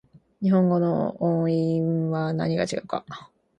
[0.41, 3.05] 日本語の音韻は何が違うか